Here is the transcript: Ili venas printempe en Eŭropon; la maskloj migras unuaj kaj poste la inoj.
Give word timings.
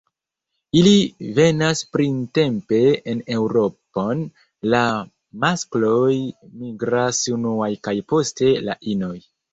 Ili 0.77 0.93
venas 1.39 1.81
printempe 1.97 2.79
en 3.13 3.21
Eŭropon; 3.35 4.23
la 4.75 4.81
maskloj 5.45 6.17
migras 6.63 7.21
unuaj 7.37 7.73
kaj 7.89 7.99
poste 8.15 8.55
la 8.71 8.81
inoj. 8.95 9.17